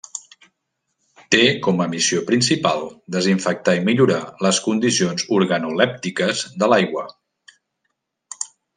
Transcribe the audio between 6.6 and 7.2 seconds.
de l'aigua.